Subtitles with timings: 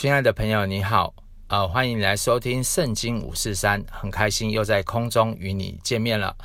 [0.00, 1.12] 亲爱的朋友，你好，
[1.48, 6.36] 呃，欢迎来收听《圣经五四三》，很开心又在空中与你见面了。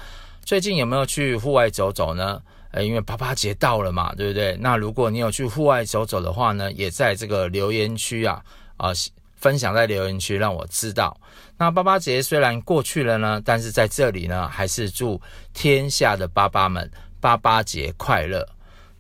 [0.44, 2.42] 最近有没有去户外走走呢？
[2.71, 4.58] 呃，因为爸爸节到了嘛，对不对？
[4.60, 8.44] 那如果你有去户外走走的话呢，也在这个留言区啊，
[8.78, 8.89] 啊、
[9.35, 11.15] 分享在留言区，让我知道。
[11.56, 15.22] 那爸爸节虽然过去了呢，但是在这里呢，还是祝
[15.54, 18.49] 天下的爸爸们爸爸节快乐。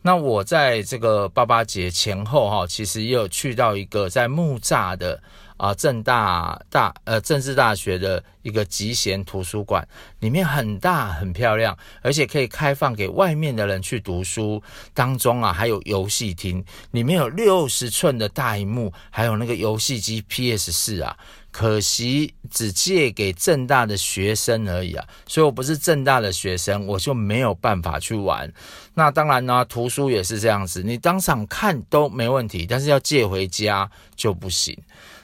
[0.05, 5.17] 那我在这个八八节前后哈，其实也有去到一个在木栅的
[5.55, 9.87] 啊政大大呃政治大学的一个集贤图书馆，
[10.19, 14.61] 里面很大很漂亮，而且可以开放给外面的人去读书。
[14.93, 21.17] 当中啊还有游戏厅，里面有六十寸的大荧幕，还有那个游戏机 PS 四啊。
[21.53, 28.51] 可惜只借给正大的学生而已啊，所以我不是正大的学生，我就没有办法去玩。
[28.95, 34.75] 那当然呢，图书也是这样子，你当场看都没问题，但是要借回家就不行。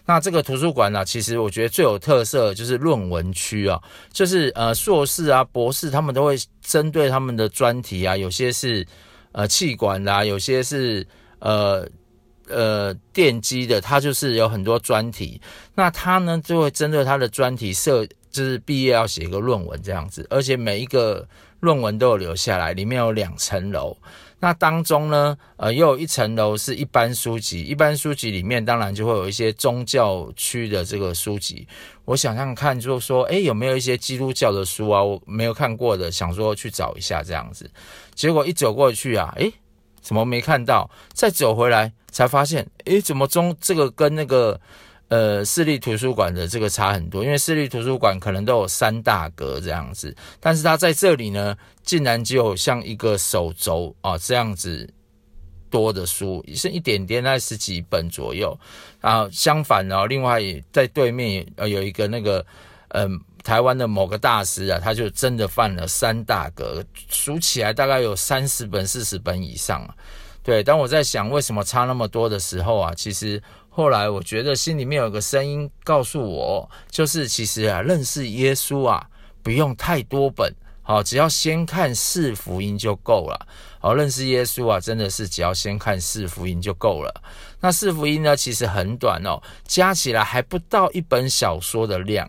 [0.06, 3.82] 那这个图书馆呢，其实我觉得最有特色的就是论文区啊，
[4.14, 8.86] 就是呃硕士啊、博士他们都会针对他们的专题啊，有些是
[9.32, 11.08] 呃气管的啊，有些是
[11.40, 11.90] 呃。
[12.50, 15.40] 呃，电机的他就是有很多专题，
[15.76, 21.28] 那他呢就会针对他的专题设，就是毕业要写一个论文这样子，而且每一个
[21.60, 23.96] 论文都有留下来，里面有两层楼，
[24.40, 31.68] 那当中呢，呃，又有一层楼是一般书籍，一般书籍里面当然就会有一些宗教区的这个书籍，
[32.06, 35.04] 我想想看，就是说，诶，有没有一些基督教的书啊？
[35.04, 37.70] 我没有看过的，想说去找一下这样子，
[38.16, 39.52] 结果一走过去啊，诶。
[40.10, 40.90] 怎么没看到？
[41.14, 44.60] 再走回来才发现，诶，怎么中这个跟那个
[45.10, 47.24] 呃市立图书馆的这个差很多？
[47.24, 54.92] 因为市立图书馆可能都有三大格这样子，但是它在这里呢，竟然只有像一个手肘啊这样子
[55.70, 58.60] 多的书，是一点点，那十几本左右。
[59.02, 62.44] 啊，相反呢，另外在对面呃有一个那个
[62.88, 63.22] 嗯。
[63.44, 69.96] 台湾的某个大师啊，他就真的犯了三大格，数起来大概有三十本、四十本以上啊。
[70.44, 79.06] 对，当我在想为什么差那么多的时候啊，其实后来我觉得心里面有个声音告诉我，就是其实啊，认识耶稣啊，
[79.44, 80.54] 不用太多本。
[80.82, 83.48] 好，只要先看四福音就够了。
[83.80, 87.14] 好，认识耶稣啊，真的是只要先看四福音就够了。
[87.60, 92.28] 那四福音呢，其实很短哦，加起来还不到一本小说的量。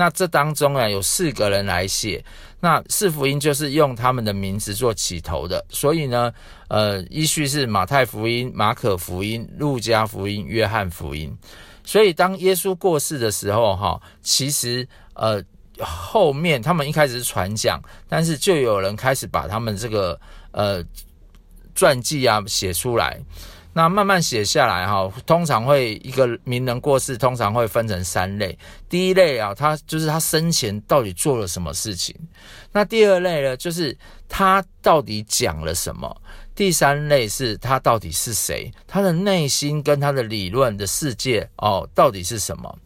[0.00, 2.24] 那这当中啊，有四个人来写。
[2.58, 6.32] 那四福音就是用他们的名字做起头的，所以呢，
[6.68, 11.36] 呃，依序是马太福音、马可福音、路加福音、约翰福音。
[11.84, 15.42] 所以当耶稣过世的时候，哈，其实呃。
[15.82, 20.84] 后面他们一开始是传讲，但是就有人开始把他们这个呃
[21.74, 23.18] 传记啊写出来，
[23.72, 28.58] 那慢慢写下来哈，通常会一个名人过世，通常会分成三类。
[28.88, 32.14] 第一类啊，他就是他生前到底做了什么事情；
[32.72, 33.96] 那第二类呢，就是
[34.28, 36.10] 他到底讲了什么；
[36.54, 42.78] 第三类是他到底是谁，他的内心跟他的理论的世界哦到底是什么。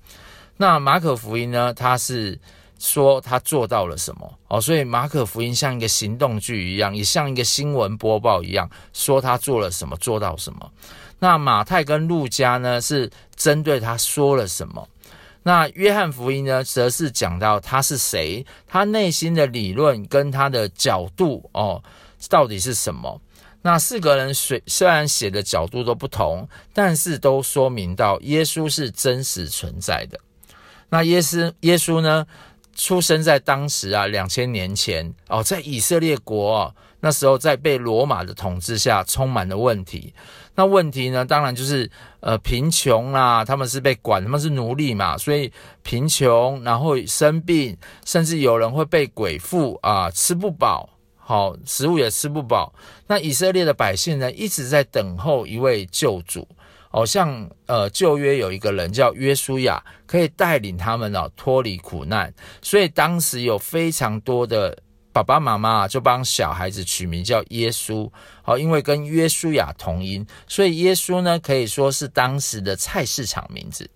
[0.56, 2.38] 那马可福音呢，他是。
[2.84, 10.70] 说他做到了什么哦，所以马可福音像一个行动剧一样，也像一个新闻播报一样，说他做了什么，做到什么。
[11.18, 14.86] 那马太跟路加呢，是针对他说了什么。
[15.44, 21.82] 那约翰福音呢，则是讲到他是谁，他内心的理论跟他的角度哦，
[22.28, 23.18] 到底是什么。
[23.62, 30.20] 那四个人虽虽然写的角度都不同，但是都说明到耶稣是真实存在的。
[30.90, 32.26] 那耶稣耶稣呢，
[32.74, 40.12] 出生在当时啊，两千年前哦，在以色列国哦，那时候在被罗马的统治下，充满了问题。
[40.56, 41.90] 那问题呢，当然就是
[42.20, 45.52] 呃贫穷啦，他们是被管，他们是奴隶嘛，所以
[45.82, 52.72] 贫穷，然后生病，甚至有人会被鬼附啊，吃不饱，好食物也吃不饱。
[53.06, 56.46] 那以色列的百姓呢，一直在等候一位救主。
[56.94, 62.32] 好像呃旧约有一个人叫约书亚，可以带领他们哦脱离苦难，
[62.62, 64.78] 所以当时有非常多的
[65.12, 68.08] 爸爸妈妈就帮小孩子取名叫耶稣，
[68.42, 73.90] 好，因为跟约书亚同音，所以耶稣呢可以说是当时的菜市场名字。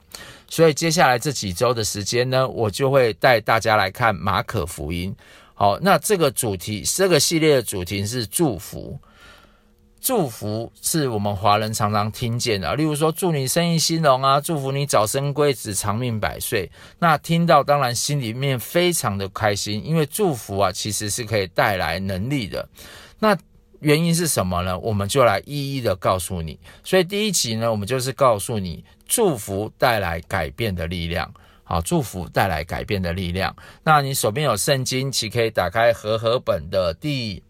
[0.49, 5.15] 所以接下来这几周的时间呢，我就会带大家来看马可福音。
[5.55, 8.99] 好，那这个主题，这个系列的主题是祝福。
[10.00, 16.71] 祝福是我们华人常常听见的，例如说祝你生意兴隆啊，祝福你早生贵子，长命百岁。
[16.99, 22.69] 那听到当然心里面非常的开心，因为祝福啊其实是可以带来能力的。
[23.19, 23.37] 那
[23.81, 24.79] 原因是什么呢？
[24.79, 26.59] 我们就来一一的告诉你。
[26.83, 31.33] 所以第一集呢，我们就是告诉你祝福带来改变的力量。
[31.65, 33.55] 好，祝福带来改变的力量。
[33.83, 37.43] 那你手边有圣经，其可以打开和合本的第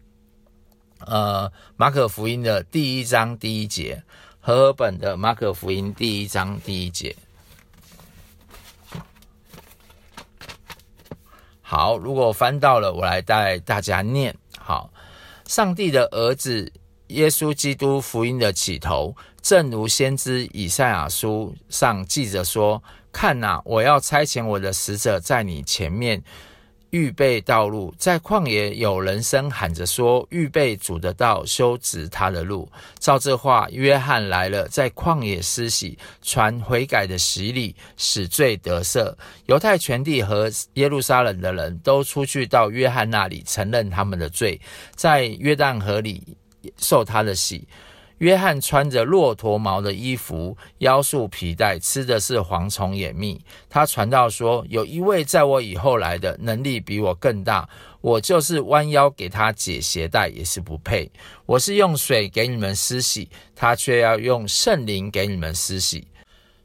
[1.01, 4.03] 呃马可福音的第一章第一节。
[4.41, 7.15] 和合本的马可福音第一章第一节。
[11.61, 14.35] 好，如果翻到了，我来带大家念。
[14.59, 14.91] 好。
[15.47, 16.71] 上帝的儿子
[17.09, 26.23] 耶稣基督福音的起头，正如先知以赛亚书上记着说：“看哪，我要差遣我的使者在你前面。”
[26.91, 32.67] 预备道路，在旷野有人声喊着说：“预备主的道，修直他的路。”
[32.99, 39.15] 照这话，约翰来了，在旷野施洗，传悔改的洗礼，使罪得赦。
[39.47, 44.59] 犹太全地和耶路撒冷的人都出去到约翰那里，承认他们的罪，
[44.95, 46.23] 在约旦河里
[46.79, 47.69] 受他的洗。
[48.19, 53.41] 约翰穿着骆驼毛的衣服，腰束皮带，吃的是蝗虫野蜜。
[53.69, 57.69] 他传道说：“有一位在我以后来的，能力比我更大。
[58.01, 61.11] 我就是弯腰给他解鞋带，也是不配。
[61.47, 66.09] 我是用水给你们施洗，他却要用圣灵给你们施洗。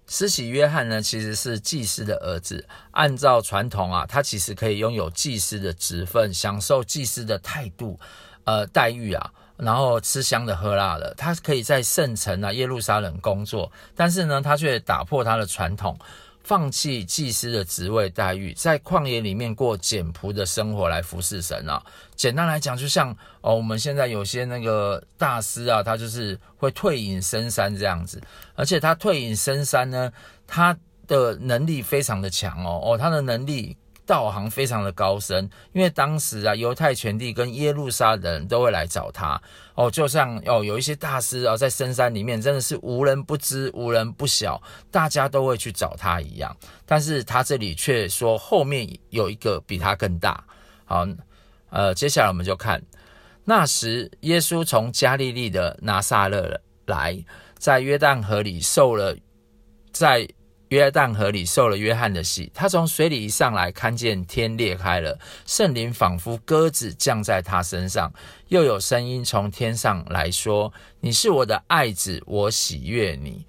[0.07, 2.67] 施洗约翰呢，其实是祭司的儿子。
[2.91, 8.00] 按照传统啊，他其实可以拥有祭司的职分，享受祭司的态度，
[8.45, 9.31] 呃，待遇啊。”
[9.63, 15.98] 然后吃香的喝辣的，他可以在圣城啊耶路撒冷工作，但是呢，他却打破他的传统，
[16.44, 21.81] 放弃祭司的职位待遇，在旷野里面过简朴的生活来服侍神啊。
[22.15, 28.21] 简单来讲，就像哦，我们现在有些那个大师啊，他就是会退隐深山这样子，
[28.56, 30.12] 而且他退隐深山呢，
[30.45, 30.77] 他
[31.07, 33.77] 的能力非常的强哦哦，他的能力。
[34.05, 39.41] 道行非常的高深，因为当时啊，犹太全地跟耶路撒冷都会来找他
[39.75, 44.61] 哦，就像哦，有一些大师啊，在深山里面真的是无人不知、无人不晓，
[44.91, 46.55] 大家都会去找他一样。
[46.85, 50.44] 但是他这里却说后面有一个比他更大。
[50.85, 51.07] 好，
[51.69, 52.81] 呃，接下来我们就看
[53.45, 57.17] 那时耶稣从加利利的拿撒勒来，
[57.57, 59.15] 在约旦河里受了
[59.91, 60.27] 在。
[60.73, 68.11] 约旦河里受了约翰的洗，他从水里一上来，看见天裂开了，圣灵仿佛鸽子降在他身上，
[68.47, 73.45] 又有声音从天上来说：“你是我的爱子，我喜悦你。”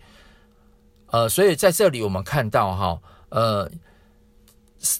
[1.13, 3.01] 呃，所以在这里我们看到哈，
[3.31, 3.71] 呃，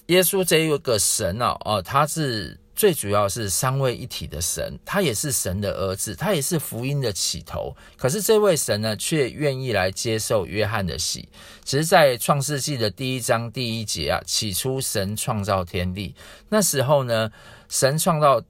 [0.07, 2.59] 耶稣这一个神哦，哦、他是。
[2.75, 7.73] 最主要是三位一体的神，他也是神的儿子，他也是福音的起头。
[7.95, 11.29] 可是这位神呢，却愿意来接受约翰的洗。
[11.63, 16.13] 其实，在创世纪的第一章第一节啊，起初神创造天地，
[16.49, 17.31] 那时候呢，
[17.69, 18.43] 神创造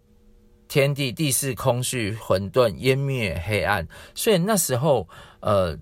[0.68, 3.88] 天地，地势空虚混沌，湮灭黑暗。
[4.16, 5.08] 所以那时候，
[5.42, 5.78] 呃，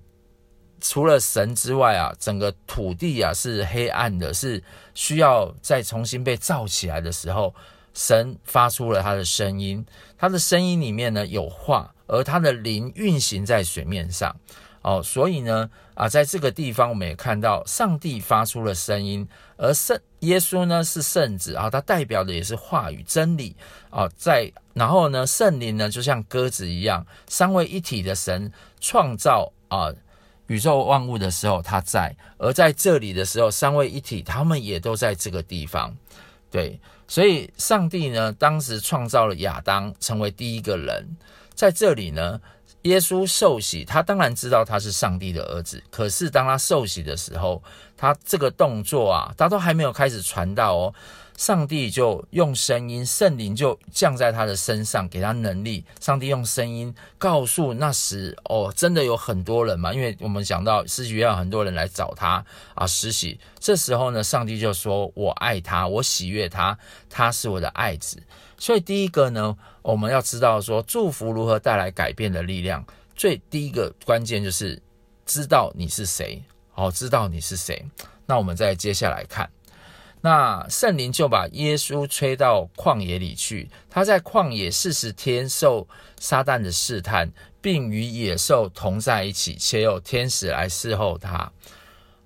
[0.81, 4.61] 除了神之外啊，整个土地啊是黑暗的，是
[4.93, 7.55] 需要再重新被造起来的时候。
[7.93, 9.85] 神发出了他的声音，
[10.17, 14.35] 他的声音里面呢有话，而他的灵运行在水面上，
[14.81, 23.55] 哦，所以呢啊，在这个地方我们也看到上帝发出了声音，而圣耶稣呢是圣子啊，他代表的也是话语真理
[23.91, 29.93] 啊，在然后呢圣灵呢就像鸽子一样，三位一体的神创造啊
[30.47, 35.95] 宇宙万物的时候他在，而在这里的时候三位一体他们也都在这个地方，
[36.49, 36.79] 对。
[37.13, 41.15] 所以，上帝呢，当时创造了亚当，成为第一个人。
[41.53, 42.41] 在这里呢，
[42.81, 45.79] 耶稣受洗，他当然知道他是上帝的儿子。
[45.91, 47.61] 可是，当他受洗的时候，
[47.95, 50.93] 他这个动作啊，他都还没有开始传道哦。
[51.35, 55.83] 上帝就用声音，圣灵就降在他的身上，给他能力。
[55.99, 63.39] 上帝用声音告诉那时哦，真的有很多人嘛，因为我们讲到施洗约翰很多人来找他啊施洗。
[63.59, 66.77] 这时候呢，上帝就说：“我爱他，我喜悦他，
[67.09, 68.21] 他是我的爱子。”
[68.57, 72.85] 所以第一个呢，我们要知道说，祝福如何带来改变的力量。
[73.15, 74.81] 最第一个关键就是
[75.25, 76.41] 知道你是谁，
[76.75, 77.83] 哦，知道你是谁。
[78.25, 79.49] 那我们再接下来看。
[80.23, 85.85] 那圣灵就把耶稣吹到旷野里去，他在旷野四十天受
[86.17, 87.29] 撒旦的试探，
[87.61, 91.51] 并与野兽同在一起，且有天使来侍候他。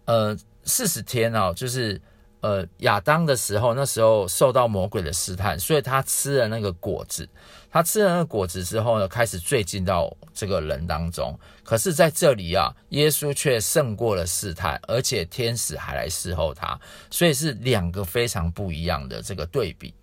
[0.06, 2.00] 呃，四十天哦，就是。
[2.48, 7.28] 呃，亚当的时候，那时候受到魔鬼的试探，所以他吃了那个果子。
[7.70, 11.38] 他吃了那个果子之后呢，开始坠进到这个人当中。
[11.62, 16.80] 可是在这里啊，耶稣却胜过了试探，而且天使还来侍候他，
[17.12, 19.94] 所以是两个非常不一样的这个对比。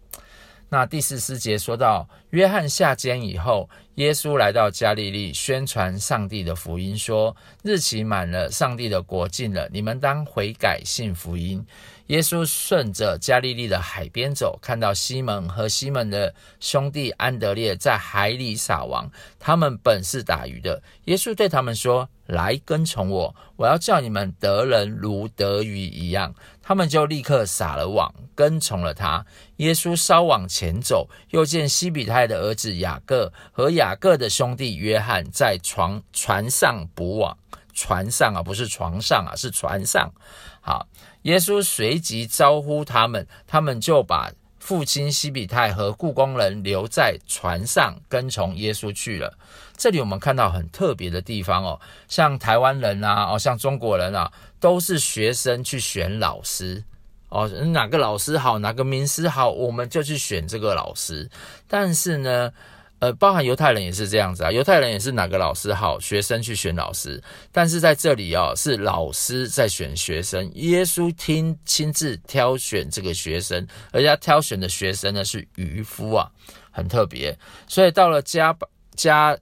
[0.69, 11.65] 那第四节说到，约翰下监以后，耶稣来到加利利，宣传上帝的福音，说：“日期满了，上帝的国近了，你们当悔改，信福音。”
[12.09, 20.83] 耶稣顺着加利利的海边走，看到西门和西门的兄弟安德烈在海里撒网，他们本是打鱼的。
[21.05, 26.35] 耶稣对他们说：“来跟从我，我要叫你们得人如得鱼一样。”
[26.67, 29.25] 他们就立刻撒了网，跟从了他。
[29.57, 37.37] 耶稣稍往前走，又见西比泰的儿子雅各和雅各的兄弟约翰在船船上捕网。
[37.77, 40.09] 船上啊，不是床上啊，是船上。
[40.61, 40.87] 好，
[41.23, 49.37] 耶稣随即招呼他们，他们就把父亲西比泰和雇工人留在船上，跟从耶稣去了。
[49.77, 56.85] 这里我们看到很特别的地方哦，像台湾人啊，哦，像中国人啊，都是学生去选老师
[57.29, 61.29] 哦，哪个老师好，哪个名师好，我们就去选这个老师。
[61.67, 62.53] 但是呢，
[63.05, 67.23] 呃，包含犹太人也是这样子啊，犹太人也是哪个老师好，学生去选老师。
[67.53, 76.31] 但是在这里哦，是老师在选学生，耶稣听亲自挑选这个学生，而且他挑选的学生呢是渔夫啊，
[76.71, 77.39] 很特别。
[77.69, 78.57] 所以到了加
[78.97, 79.37] 加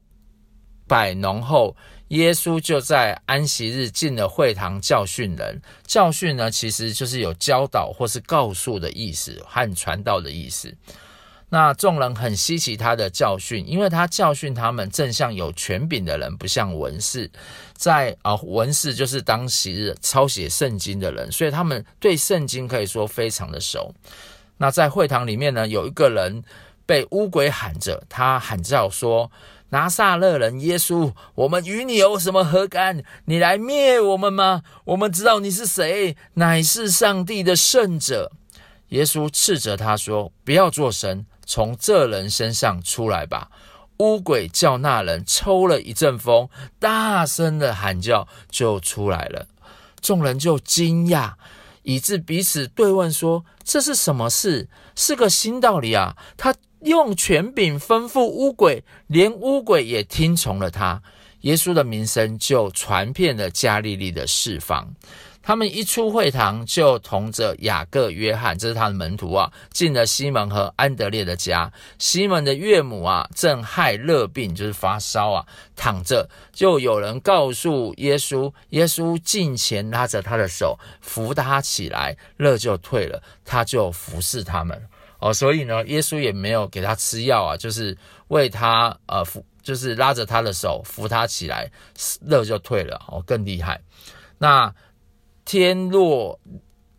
[0.89, 1.77] 百农后，
[2.09, 5.63] 耶稣就在安息日进了会堂教训人。
[5.87, 10.75] 教训呢，其实就是有教导或是告诉的意思，和传道的意思。
[11.55, 17.31] 那众人很稀奇他的教训，因为他教训他们正像有权柄的人，不像文士。
[17.75, 23.95] 在啊，文士就是当时抄写圣经的人，所以他们对圣经可以说非常的熟。
[24.57, 26.43] 那在会堂里面呢，有一个人
[26.87, 29.31] 被乌鬼喊着，他喊叫说
[29.69, 33.05] ：“拿撒勒人耶稣，我们与你有什么何干？
[33.27, 34.63] 你来灭我们吗？
[34.87, 38.33] 我们知道你是谁，乃是上帝的圣者。”
[38.93, 43.51] 耶稣斥责他说：“不要作神。”从这人身上出来吧！
[43.99, 49.49] 乌鬼叫那人抽了一阵风，大声的喊叫，就出来了。
[50.01, 51.33] 众人就惊讶，
[51.83, 54.69] 以致彼此对问说：“这是什么事？
[54.95, 56.17] 是个新道理啊！
[56.37, 61.03] 他用权柄吩咐乌鬼，连乌鬼也听从了他。”
[61.43, 64.95] 耶稣的名声就传遍了加利利的四方。
[65.43, 71.71] 他们一出会堂，就同着雅各、约翰，这是他的门徒啊，进了西门和安德烈的家。
[71.99, 75.45] 西门的岳母啊，正害热病，就是发烧啊，
[75.75, 76.29] 躺着。
[76.53, 84.81] 就有人告诉耶稣，耶稣近前拉着他的手，扶他起来，热就退了，他就服侍他们。
[85.19, 91.69] 哦，所以呢，耶稣也没有给他吃药啊，就是为他呃扶，就是拉着他的手扶他起来，
[92.25, 93.03] 热就退了。
[93.09, 93.81] 哦，更厉害。
[94.39, 94.73] 那。
[95.45, 96.39] 天落，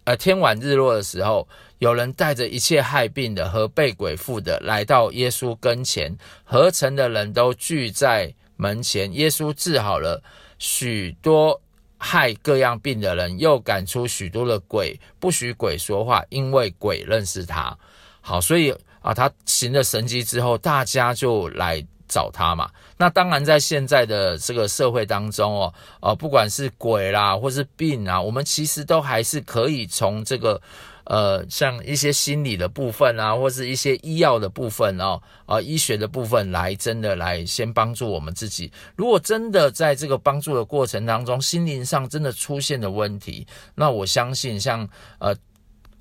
[0.04, 1.48] 呃，天晚日落的时候，
[1.80, 9.14] 有人带着一切害病的和被鬼附的来到耶稣跟前，合城的人都聚在门前。
[9.14, 10.22] 耶稣治好了
[10.60, 11.62] 许多
[11.98, 17.78] 害各样病的人，又赶出许多的鬼，不许鬼说话，因为鬼认识他。
[18.22, 21.86] 好，所以啊，他行了神迹之后，大家就来。
[22.08, 22.70] 找他嘛？
[22.98, 30.62] 那当然，在现在的这个社会当中哦，呃，不管是鬼啦，或是病啊，我们其实都还是可以从这个，
[31.06, 38.72] 呃，像一些心理的部分啊，或是一些医药的部分哦，呃，医学的部分来真的来先帮助我们自己。
[38.96, 43.46] 如果真的在这个帮助的过程当中，心灵上真的出现了问题，
[43.76, 44.88] 那我相信像
[45.20, 45.36] 呃。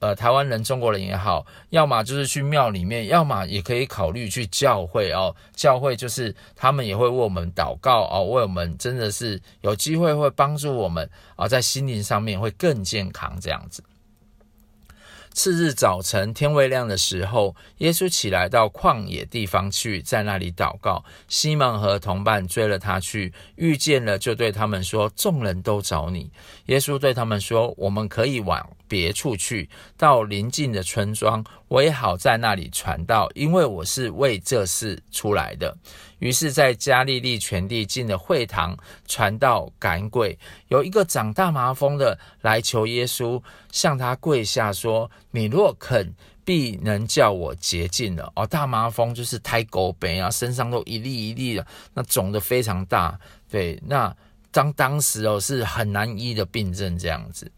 [0.03, 5.33] 呃，台湾人、中国人也好，要么就是去庙里面，要么也可以考虑去教会哦。
[5.55, 13.81] 教会就是他们也会为我们祷告哦，为我们真的是有机会会帮助我们啊，在心灵上面会更健康这样子。
[15.35, 21.05] 次日早晨，天未亮的时候，耶稣起来到旷野地方去，在那里祷告。
[21.27, 26.31] 西门和同伴追了他去，遇见了，就对他们说：“众人都找你。”
[26.67, 35.77] 耶稣对他们说：“我们可以往别处去，到邻近的村庄，我也好在那里传道，因为我是为这事出来的。”
[36.23, 38.77] 于是，在加利利全地进了会堂，
[39.09, 40.39] 传道赶鬼。
[40.69, 46.15] 有一个长大麻风的来求耶稣，向他跪下说：“你若肯，
[46.45, 53.19] 必能叫我洁净了。”哦，大麻风就是胎狗背啊，身上都一粒一粒的，那肿得非常大。
[53.51, 54.15] 对，那
[54.53, 57.51] 当当时哦是很难医的病症这样子。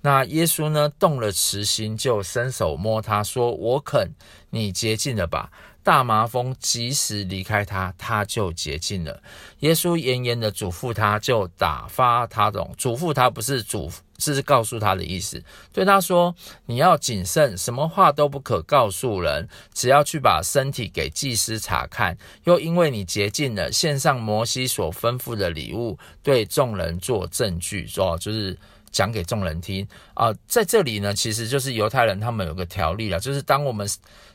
[0.00, 4.10] 那耶稣呢动了慈心，就伸手摸他说：“我肯，
[4.48, 5.50] 你洁净了吧。”
[5.86, 9.22] 大麻风及时离开他，他就洁净了。
[9.60, 12.68] 耶稣严严的嘱咐他，就打发他走。
[12.76, 13.88] 嘱咐他不是嘱，
[14.18, 15.40] 是告诉他的意思。
[15.72, 16.34] 对他说
[16.66, 22.18] ：“你要谨慎，什么话都不可告诉人，只要去把身体给祭司查看。
[22.42, 28.58] 又因为你洁净了，献上摩西所吩咐的礼物，对众人做证据，说就是。”
[28.92, 33.86] 讲给众人听啊、在这里呢，其实就是犹太人他们有个条例了，就是当我们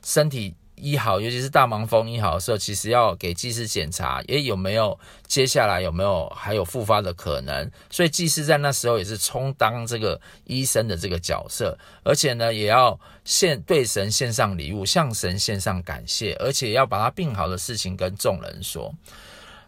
[0.04, 7.70] 身体医好，尤其是大麻风医好的时候，其实要给祭司检查，也，有没有接下来有没有还有复发的可能？
[7.92, 18.94] 所以祭司在那时候也是充当这个医生的这个角色，而且呢，也要献对神献上礼物，向神献上感谢，而且要把他病好的事情跟众人说。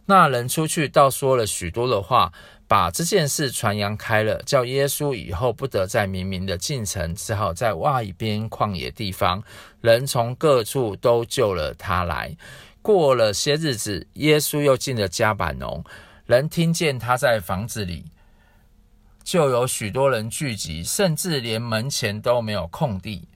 [0.05, 2.33] 那人出去倒说了许多的话。
[2.73, 9.43] 把这件事传扬开了，叫耶稣以后不得再明明的进城，只好在外边旷野地方。
[9.81, 12.35] 人从各处都救了他来。
[12.81, 15.83] 过了些日子，耶稣又进了迦百农，
[16.25, 18.05] 人听见他在房子里，
[19.23, 23.27] 就有许多人聚集，甚至连门前都没有空地。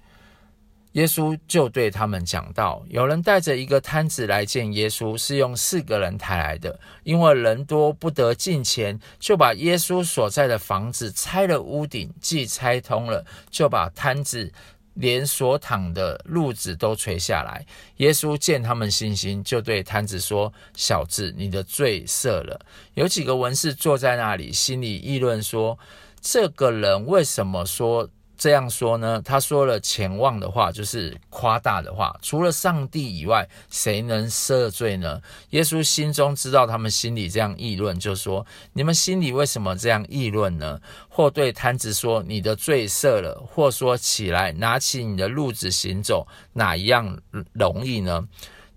[0.98, 6.80] 耶稣就对他们讲道：有人带着一个摊子来见耶稣，是用四个人抬来的。
[7.04, 14.52] 因为人多不得近前，就把耶稣所在的房子拆了屋顶，既拆通了，就把摊子
[14.96, 17.64] 连所躺的褥子都垂下来。
[17.98, 22.60] 耶稣见他们信心，就对摊子说：“小子，你的罪赦了。”
[22.96, 25.78] 有几个文士坐在那里，心里议论说
[26.20, 32.16] ：“这个人为什么说？”这样说呢，他说了僭妄的话，就是夸大的话。
[32.22, 35.20] 除了上帝以外，谁能赦罪呢？
[35.50, 40.80] 耶稣心中知道他们心里这样议论，就说：你们心里为什么这样议论呢？
[41.10, 47.20] 或对瘫子说：你的罪赦了；或说起来，拿起你的褥子行走，哪一样
[47.54, 48.28] 容易呢？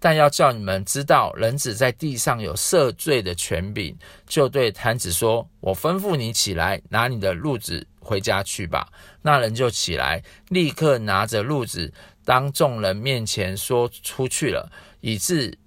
[0.02, 3.94] 但要叫你们知道，人子在地上有赦罪的权柄，
[4.26, 7.86] 就对瘫子说：我吩咐你起来，拿你的褥子。
[8.02, 8.88] 回家去吧。
[9.22, 11.92] 那人就起来，立刻拿着褥子，
[12.24, 15.58] 当众人面前说出去了，以致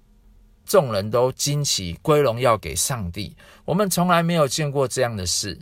[0.64, 3.36] 众人都惊奇，归荣耀给上帝。
[3.64, 5.58] 我们从来没有见过这样的事。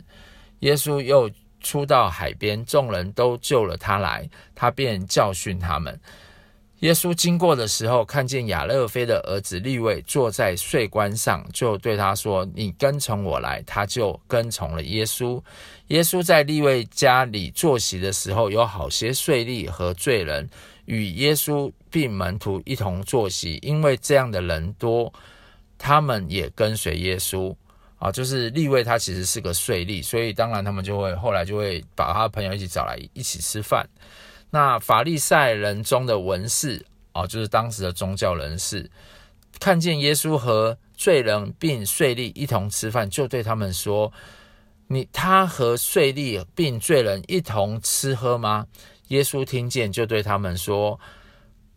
[0.59, 5.99] 耶稣又出到海边，众人都救了他来，他便教训他们。
[6.83, 15.41] 耶稣经过的时候，看见亚勒腓的儿子利未坐在税关上，就对他说：“你跟从我来。”他就跟从了耶稣。
[15.87, 20.49] 耶稣在利未家里坐席的时候，有好些税吏和罪人
[20.83, 25.13] 与耶稣并门徒一同坐席，因为这样的人多，
[25.77, 27.55] 他们也跟随耶稣。
[27.97, 33.87] 啊，就是利未他其实是个税吏，所以当然他们就会后来就会把他朋友一起找来一起吃饭。
[34.53, 38.87] 那法利赛人中的文士哦，就是当时的宗教人士，
[39.59, 44.13] 看见耶稣和罪人并税吏一同吃饭，就对他们说
[44.89, 48.67] ：“你他和税吏并罪人一同吃喝吗？”
[49.09, 50.99] 耶稣听见，就对他们说：“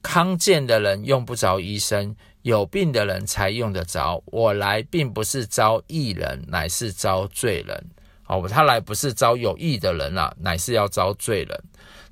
[0.03, 4.23] 康健的人用不着医生，有病的人才用得着。
[4.27, 7.87] 我来并不是招义人，乃是招罪人。
[8.27, 11.59] 哦，他来不是招有义的人啊，乃是要招罪人。”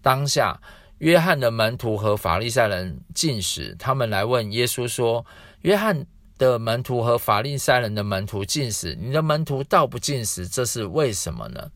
[0.05, 0.61] 当下，
[0.99, 5.25] 约翰的门徒和法利赛人进食，他们来问耶稣说
[5.63, 11.71] ：“约翰的门徒和法利赛人的门徒进食，你的门徒倒不进食，这是为什么呢？”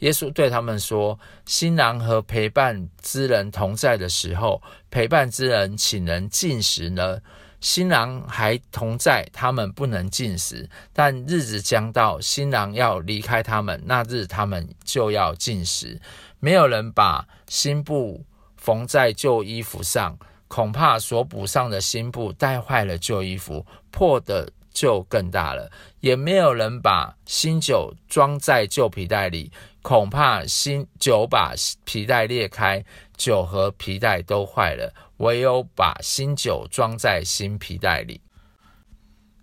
[0.00, 4.60] 耶稣对他们说：“新郎和陪伴之人同在的时候，
[4.90, 7.20] 陪伴之人岂能进食呢？
[7.60, 10.68] 新郎还同在，他们不能进食。
[10.92, 16.00] 但日子将到，新郎要离开他们，那日他们就要进食。”
[16.40, 18.24] 没有人把新布
[18.56, 25.70] 缝在旧衣服上，恐怕所补上的新布带坏了旧衣服，破的就更大了。
[26.00, 29.50] 也没有人把新酒装在旧皮袋里，
[29.82, 32.84] 恐怕新酒把皮袋裂开，
[33.16, 34.94] 酒和皮袋都坏了。
[35.16, 38.20] 唯有把新酒装在新皮袋里。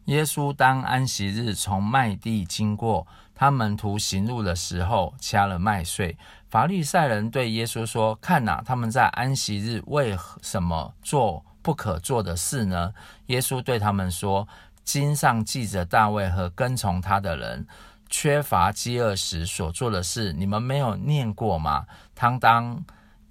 [0.06, 6.18] 耶稣当安息日从麦地经过，他门徒行路的时候，掐了麦穗。
[6.56, 12.94] 法利赛人对耶稣说：“看哪，他们在安息日为什么做不可做的事呢？”
[13.28, 14.48] 耶稣对他们说
[14.86, 17.68] ：“经上记着大卫和跟从他的人
[18.10, 21.86] 缺乏饥饿时所做的事，你们没有念过吗？
[22.16, 22.82] 他当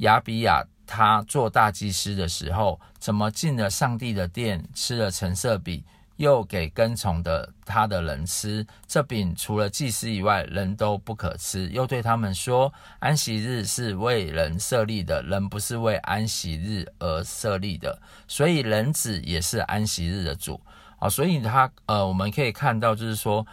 [0.01, 5.83] 亚比亚他做大祭司的时候，怎么进了上帝的殿，吃了陈设比
[6.17, 8.67] 又给跟从的他的人吃。
[8.87, 11.69] 这饼除了祭司以外，人都不可吃。
[11.71, 18.01] 又对他们说：安息日是为人设立的，人不是为安息日而设立的。
[18.29, 20.61] 所以人子也是安息日的主
[20.99, 21.09] 啊。
[21.09, 23.47] 所以他呃，我们可以看到，就是说，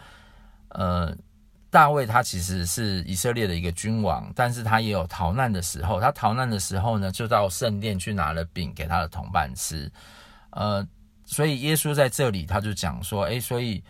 [0.68, 1.16] 呃。
[1.72, 5.98] 大卫他其实是以色列的一个君王，但是他也有逃难的时候。
[5.98, 9.90] 他逃难的时候呢，就到圣殿去拿了饼给他的同伴吃。
[10.50, 10.86] 呃，
[11.32, 13.82] 所以耶稣在这里他就讲说，诶，所以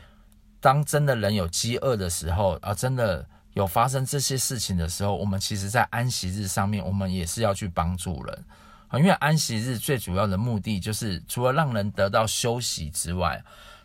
[0.61, 8.45] 当真的人有饥饿的时候，啊，真的有发生这些事情的时候，我们其实在安息日上面，我们也是要去帮助人。
[8.87, 13.43] 啊，因为安息日最主要的目的就是除了让人得到休息之外，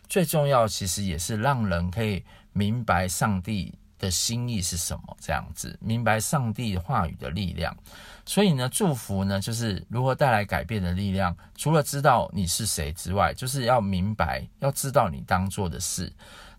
[0.08, 5.16] 最重要其实也是让人可以明白上帝的心意是什么？
[5.20, 7.76] 这样子明白上帝话语的力量，
[8.24, 11.36] 所以呢，祝福呢，就是如何带来改变的力量。
[11.56, 16.12] 除了知道你是谁之外，就是要明白，要知道你当做的事。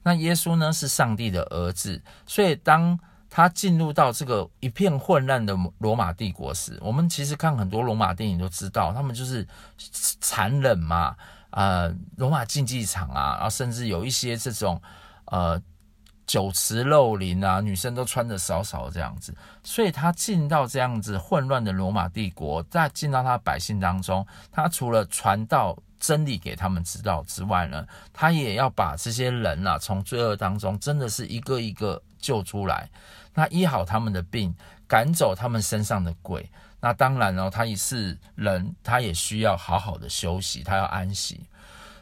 [0.03, 2.99] 那耶稣呢，是上帝的儿子，所以当
[3.29, 9.47] 他进入到这个一片混乱的罗马帝国时，我们其实看很多罗马电影都知道，他们就是
[10.19, 11.15] 残忍嘛，
[11.51, 14.81] 呃，罗马竞技场啊，然后甚至有一些这种
[15.25, 15.61] 呃。
[16.29, 32.87] 酒池肉林啊，女生都穿的少少这样子，所以他进到这样子混乱的罗马帝国，在进到他百姓当中，他除了传道真理给他们知道之外呢，他也要把这些人啊从罪恶当中真的是一个一个救出来，
[33.33, 34.53] 那医好他们的病，
[34.87, 36.47] 赶走他们身上的鬼。
[36.79, 41.41] 那当然哦，他也是人，他也需要好好的休息，他要安息。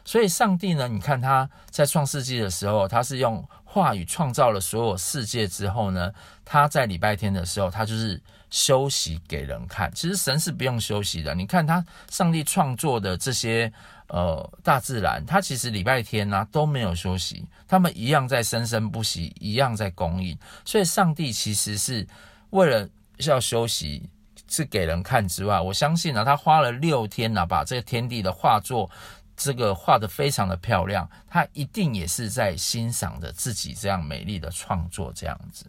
[0.04, 0.88] 所以，上帝呢？
[0.88, 6.10] 你看他在创世纪的时候，他是用话语创造了所有世界之后呢，
[6.42, 9.92] 他在礼拜天的时候，他就是休息给人看。
[9.94, 11.34] 其实神是不用休息的。
[11.34, 13.70] 你看他上帝创作的这些
[14.06, 20.36] 呃大自然，他其实礼拜天呢、都没有休息，他们一样在生生不息，一样在供应。
[20.64, 22.06] 所以，上帝其实是
[22.50, 24.08] 为了要休息，
[24.48, 28.90] 是给人看之外，我相信呢、他花了六天呢、把这个天地的画作。
[29.38, 35.64] 这个画的非常的漂亮，他一定也是在欣赏着自己这样美丽的创作这样子。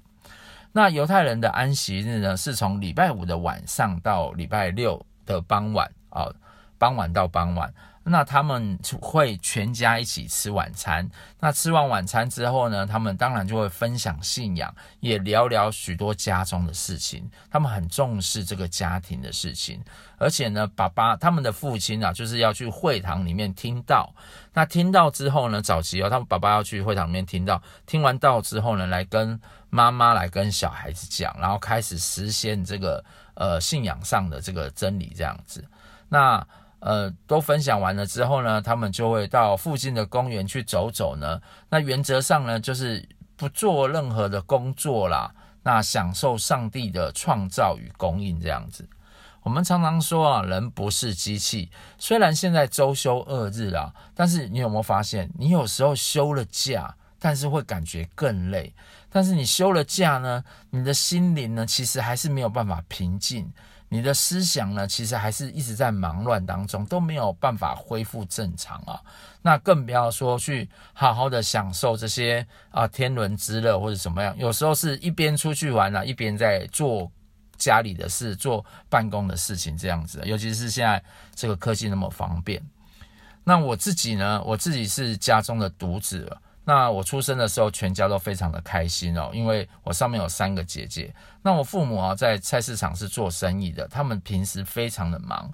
[0.71, 6.27] 那犹太人的安息日呢，是从礼拜五的晚上到礼拜六的傍晚啊，
[6.79, 7.71] 傍晚到傍晚。
[8.11, 11.07] 那他们会全家一起吃晚餐。
[11.39, 17.29] 那吃完晚餐之后呢，他们当然就会分享信仰，也聊聊许多家中的事情。
[17.51, 19.79] 他们很重视这个家庭的事情，
[20.17, 24.11] 而且呢，爸爸他们的父亲啊，就是要去会堂里面听到。
[24.53, 29.39] 那听到之后呢，早期哦，他们爸爸要去会堂里面听到，听完到之后呢，来跟
[29.69, 33.03] 妈妈来跟小孩子讲，然后开始实现这个
[33.35, 35.63] 呃信仰上的这个真理这样子。
[36.11, 36.43] 那
[36.79, 41.39] 呃，都分享完了之后呢，他们就会到附近的公园去走走呢。
[41.69, 48.87] 那原则上呢，就是不做任何的工作啦，那享受上帝的创造与供应这样子。
[49.41, 51.69] 我们常常说啊，人不是机器。
[51.97, 58.73] 虽然现在周休二日啦，但是你有没有发现，你有时候休了假，但是会感觉更累。
[59.09, 63.51] 但是你休了假呢，你的心灵呢，其实还是没有办法平静。
[63.91, 69.01] 你的思想呢，其实还是一直在忙乱当中，都没有办法恢复正常啊。
[69.41, 74.35] 那更不要说去好好的享受这些啊天伦之乐或者怎么样。
[74.37, 77.11] 有时候是一边出去玩啊，一边在做
[77.57, 80.21] 家里的事、做办公的事情这样子。
[80.23, 82.61] 尤其是现在这个科技那么方便。
[83.43, 86.31] 那我自己呢，我自己是家中的独子。
[86.69, 91.11] 那我出生的时候，全家都非常的开心哦，因为我上面有三个姐姐。
[91.41, 95.51] 那我父母啊，在菜市场是做生意的，他们平时非常的忙。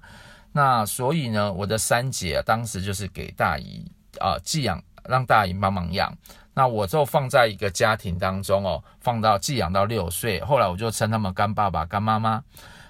[0.51, 6.13] 那所以呢，我的三姐，当时就是给大姨啊寄养，让大姨帮忙养。
[6.53, 10.41] 那我就放在一个家庭当中哦，放到寄养到六岁。
[10.41, 12.43] 后来我就称他们干爸爸、干妈妈。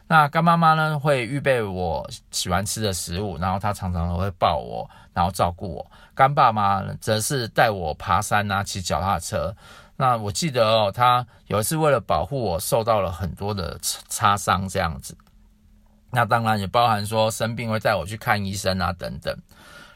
[0.08, 5.91] 那干妈妈呢，会预备我喜欢吃的食物，然后她常常会抱我，然后照顾我。
[6.13, 9.56] 干爸妈则是带我爬山啊，骑脚踏车。
[9.98, 15.18] 那我记得哦，他有一次为了保护我，受到了很多的擦伤这样子。
[16.12, 19.36] 那当然也包含说生病会带我去看医生啊等等。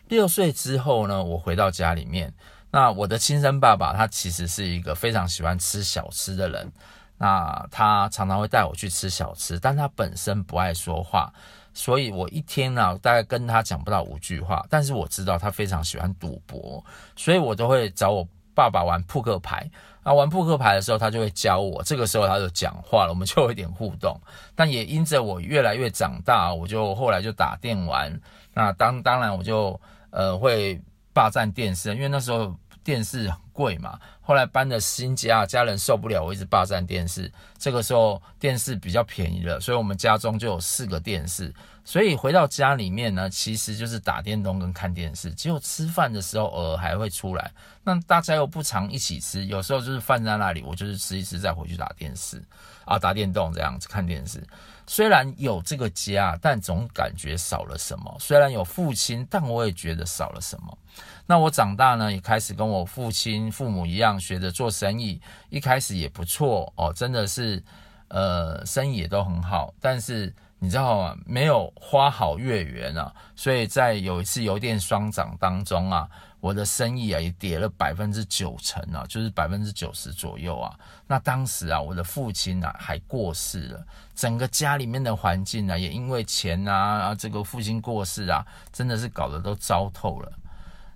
[0.08, 2.34] 六岁之后呢，我回到家里面，
[2.72, 6.72] 那我的亲生爸爸他其实是一个非常喜欢吃小吃的人。
[7.20, 11.32] 那他常常会带我去吃小吃，但他本身不爱说话。
[11.74, 16.84] 所以我一天呢、啊，大概跟他讲不到五句话，但是我知道他非常喜欢赌博，
[17.16, 19.70] 所以我都会找我爸爸玩扑克牌。
[20.02, 24.20] 啊，玩扑克牌的时候，他就会教我，这个时候他就讲话了，我们就有一点互动。
[24.56, 28.20] 但也因着我越来越长大，我就后来就打电玩。
[28.54, 29.80] 那当当然我就
[30.10, 30.82] 呃会。
[31.12, 33.30] 霸占电视，因为那时候电视
[33.60, 34.00] 贵嘛。
[34.22, 37.30] 后来搬了新家，家人受不了，我一直霸占电视。
[37.58, 41.54] 这个时候电视比较便宜了，所以我们家中就有四个电视。
[41.84, 45.34] 所以回到家里面呢，其实就是打电动跟看电视。
[45.34, 47.52] 只有吃饭的时候偶尔还会出来。
[47.84, 52.42] 那大家又不常一起吃，有时候就是饭在那里，我就是吃一吃再回去打电视
[52.86, 54.42] 啊，打电动这样子看电视。
[54.86, 58.16] 虽然有这个家，但总感觉少了什么。
[58.20, 60.78] 虽然有父亲，但我也觉得少了什么。
[61.26, 65.22] 那我长大呢，也开始跟我父亲、父母一样学着做生意。
[65.50, 67.64] 一开始也不错哦，真的是，
[68.10, 69.74] 呃，生意也都很好。
[69.80, 71.18] 但是你知道吗？
[71.26, 73.14] 没有花好月圆啊。
[73.36, 76.10] 所以在有一次油电双涨当中啊。
[76.42, 80.74] 我的生意啊也跌了百分之九成啊，就是百分之九十左右啊。
[81.06, 83.86] 那当时啊，我的父亲啊还过世了，
[84.16, 86.74] 整个家里面的环境呢、啊，也因为钱啊，
[87.08, 90.32] 啊这个父亲过世啊，真的是搞得都糟透了。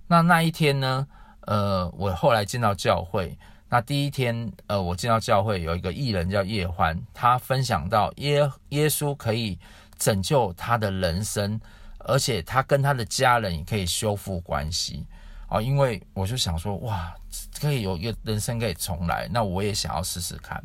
[0.06, 1.06] 那那一天呢，
[1.46, 3.36] 呃，我后来进到教会，
[3.68, 9.58] 那第一天，呃，我进到教会有一个艺人叫叶欢，他分享到耶耶稣可以
[9.98, 11.60] 拯救他的人生，
[11.98, 15.06] 而且他跟他的家人也可以修复关系。
[15.48, 17.14] 啊，因为我就想说，哇，
[17.60, 20.62] 可以有一个人生可以重来，那我也想要试试看。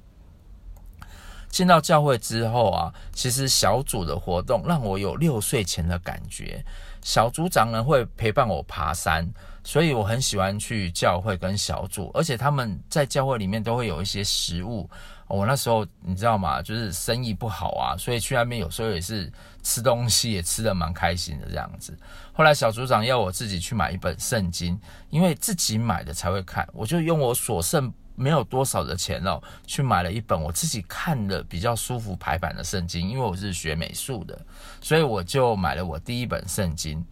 [1.49, 6.63] 进到教会之后啊，其实小组的活动让我有六岁前的感觉。
[7.01, 9.27] 小组长呢会陪伴我爬山，
[9.63, 14.89] 所以我很喜欢去教会跟小组，而且他们在教会里面都会有一些食物。
[15.27, 16.61] 我那时候你知道吗？
[16.61, 19.31] 就是生意不好啊，所以去那边有时候也是
[19.63, 21.97] 吃东西也吃得蛮开心的这样子。
[22.33, 33.09] 后来小组长要我自己去买一本圣经，因为自己买的才会看，我就用我所剩没有多少的钱哦，去买了一本我自己看的比较舒服排版的圣经。
[33.09, 34.37] 因为我是学美术的，
[34.81, 37.03] 所以我就买了我第一本圣经。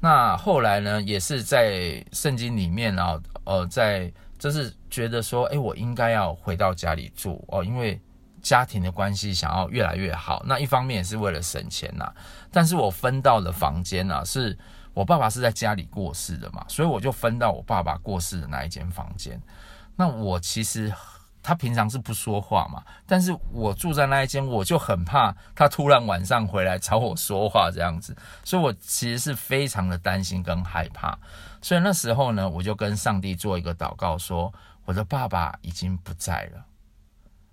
[0.00, 4.12] 那后来呢，也是在圣经里面啊，呃，在。
[4.40, 8.00] 就是觉得说，哎，我应该要回到家里住哦，因为
[8.40, 10.42] 家庭的关系想要越来越好。
[10.46, 12.10] 那一方面也是为了省钱呐。
[12.50, 14.56] 但是我分到的房间呢，是
[14.94, 19.38] 我爸爸是在家里过世的嘛，所以我就分到我爸爸过世的那一间房间。
[20.00, 20.90] 那我其实。
[21.42, 31.18] 他平常是不说话嘛，但是我住在那一间，我就很怕他突然晚上回来找我说话这样子，所以我其实是非常的担心跟害怕。
[31.62, 34.52] 所以那时候呢，我就跟上帝做一个祷告，说
[34.84, 36.62] 我的爸爸已经不在了，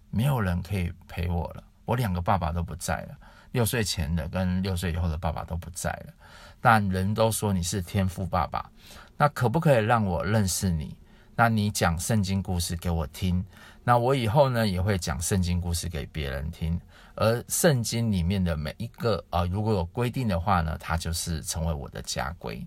[0.10, 3.16] 没有人可以陪我了，我两个爸爸都不在了，
[3.54, 6.14] 六岁前的跟六岁以后的爸爸都不在了。
[6.60, 8.70] 但人都说你是天赋爸爸，
[9.16, 10.94] 那可不可以让我认识你？
[11.39, 13.45] 那你讲圣经故事给我听，
[13.84, 16.82] 那我以后呢也会讲圣经故事给别人听，
[17.13, 22.65] 而圣经里面的每一个啊，如果有规定的话呢，它就是成为我的家规。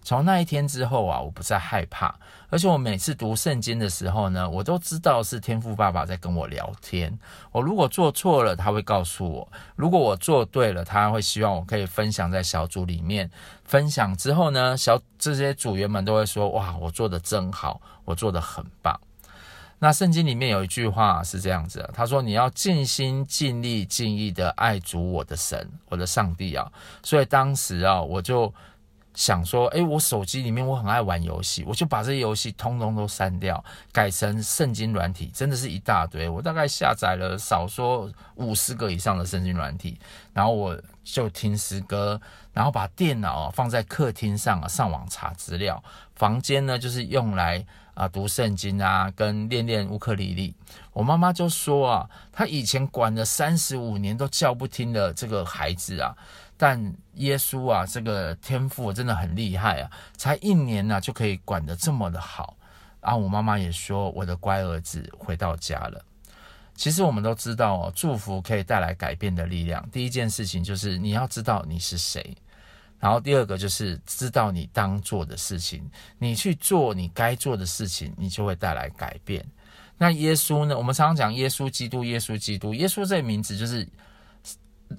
[0.00, 2.18] 从那一天之后啊，我不再害怕，
[2.50, 7.16] 而且我每次读圣经的时候呢，我都知道是天父爸爸在跟我聊天。
[7.52, 13.30] 我如果做错了，他会告诉我；如果我做对了，他会希望我可以分享在小组里面。
[13.64, 18.98] 分享之后呢，小这些组员们都会说：“哇，我做得真好，我做得很棒。”
[19.78, 26.66] 那圣经里面有一句话是这样子，他说：“你要尽心、尽力、尽意的爱主我的神，我的上帝啊。”
[27.04, 28.52] 所以当时啊，我就。
[29.18, 36.28] 想说，诶，我手机里面我很爱玩游戏，我就把这些游戏通通都删掉，改成圣经软体，真的是一大堆。
[36.28, 39.98] 我大概下载了少说五十个以上的圣经软体，
[40.32, 42.20] 然后我就听诗歌，
[42.52, 45.82] 然后把电脑放在客厅上啊上网查资料，
[46.14, 50.54] 房间呢就是用来啊读圣经啊跟练练乌克丽丽。
[50.92, 56.16] 我妈妈就说啊，她以前管了三十五年都叫不听的这个孩子啊。
[56.60, 59.90] 但耶稣啊，这个天父真的很厉害啊！
[60.16, 62.56] 才一年呢，就可以管得这么的好。
[63.00, 66.04] 然后我妈妈也说，我的乖儿子回到家了。
[66.74, 69.88] 其实我们都知道哦，祝福可以带来改变的力量。
[69.90, 72.36] 第一件事情就是你要知道你是谁，
[72.98, 79.46] 然后第二个就是知道你当做的事情，你去做你该做的事情，你就会带来改变。
[79.96, 80.76] 那耶稣呢？
[80.76, 83.88] 我们常常讲耶稣基督，耶稣基督，耶稣这名字就是。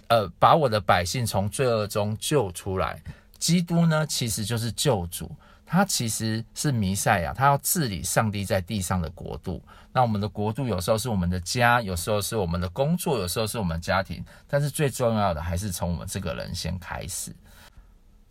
[0.08, 3.02] 呃，把我的百姓从罪恶中救出来。
[3.38, 5.32] 基督呢，其实就是救主，
[5.66, 9.62] 他其实是弥赛亚，他要治理上帝在地上的国度。
[9.92, 17.34] 那我们的国度有时候是我们的家，有时候是我们的工作，有时候是我们家庭，但是最重要的还是从我们这个人先开始。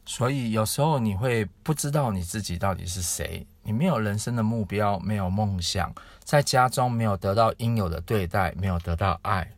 [0.04, 5.92] 所以有时候你会不知道你自己到底是谁，你没有人生的目标，没有梦想，
[6.22, 9.50] 在家中没有得到应有的对待，没有得到爱。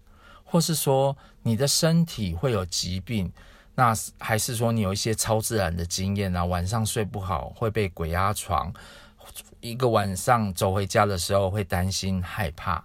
[0.51, 3.33] 或是说你的身体会有疾病，
[3.77, 8.73] 那还是说你有一些超自然的经验啊，晚上睡不好会被鬼压床，
[9.61, 12.83] 一个晚上走回家的时候会担心害怕，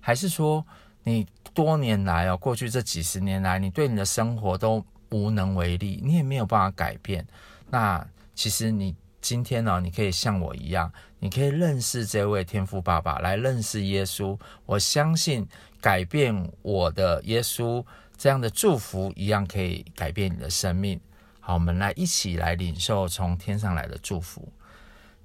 [0.00, 0.64] 还是说
[1.04, 1.24] 你
[1.54, 7.24] 多年来哦，过去这几十年来，你对你的生活都无能为力，你也没有办法改变。
[7.70, 8.92] 那其实你
[9.24, 14.38] 今天呢，你可以像我一样，你可以认识这位天父爸爸，来认识耶稣。
[14.66, 15.48] 我相信
[15.80, 17.82] 改变我的耶稣。
[18.18, 21.00] 这样的祝福一样可以改变你的生命。
[21.40, 24.46] 好，我们来一起来领受从天上来的祝福。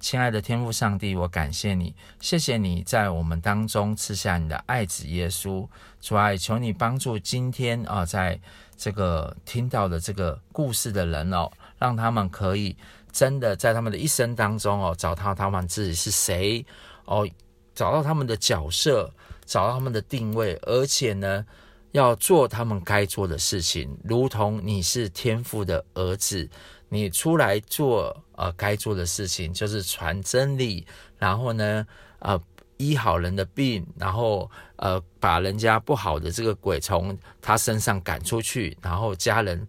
[0.00, 5.68] 亲爱的天父上帝，我感谢你，谢谢你在我们当中赐下你的爱子耶稣。
[6.00, 8.40] 主啊，求你帮助今天啊，在
[8.78, 12.74] 这个听到的这个故事的人哦，让他们可以
[13.12, 16.64] 真的在他们的一生当中哦，找到他们自己是谁
[17.04, 17.28] 哦，
[17.74, 19.12] 找到他们的角色，
[19.44, 21.44] 找到他们的定位，而且呢。
[21.92, 26.48] 要做他们该做的事情，如同你是天父的儿子，
[26.88, 30.86] 你出来做呃该做的事情，就是传真理，
[31.18, 31.84] 然后呢，
[32.20, 32.40] 呃
[32.76, 39.66] 医好人的病，然后呃把人家不好的这个鬼从他身上赶出去，然后家人。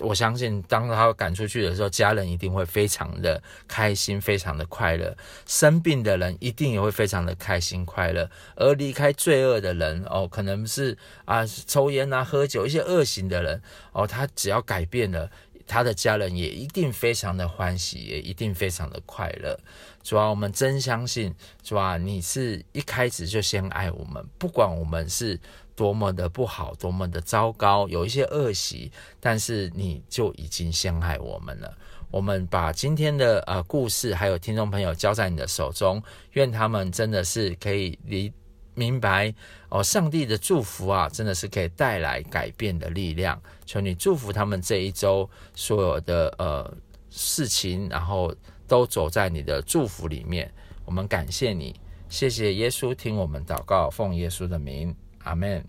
[0.00, 5.16] 我相信，当他赶出去的时候，家人一定会非常的开心，非常的快乐。
[5.46, 8.30] 生病的人一定也会非常的开心快乐。
[8.56, 15.30] 而离开罪恶的人，哦，可能是啊抽烟啊、喝酒一些恶行的人，哦，他只要改变了，
[15.66, 19.58] 他的家人也一定非常的欢喜，也一定非常的快乐。
[20.02, 25.38] 主啊，我们真相信，主啊，你是一开始就先爱我们，不管我们是。
[25.80, 31.74] 多么的不好，多么的糟糕，有一些恶习，但是你就已经陷害我们了。
[32.10, 38.30] 我们把今天的呃故事，还有听众朋友交在你的手中，愿他们真的是可以理
[38.74, 39.32] 明白
[39.70, 43.40] 哦，上帝的祝福啊，真的是可以带来改变的力量。
[43.64, 46.70] 求你祝福他们这一周所有的呃
[47.08, 48.34] 事情，然后
[48.68, 50.52] 都走在你的祝福里面。
[50.84, 51.74] 我们感谢你，
[52.10, 54.94] 谢谢耶稣，听我们祷告，奉耶稣的名。
[55.24, 55.64] 阿门，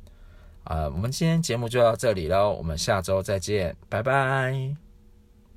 [0.64, 4.91] 啊，我们今天节目就到这里喽，我们下周再见，拜拜。